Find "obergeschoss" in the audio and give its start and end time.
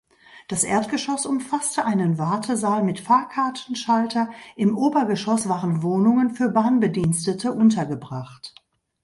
4.75-5.47